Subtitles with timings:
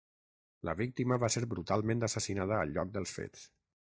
[0.69, 3.47] La víctima va ser brutalment assassinada al lloc dels fets.